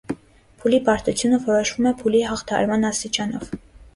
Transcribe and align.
Փուլի 0.63 0.79
բարդությունը 0.87 1.39
որոշվում 1.43 1.89
է, 1.91 1.93
փուլի 2.01 2.21
հաղթահարման 2.31 2.89
աստիճանով։ 2.93 3.49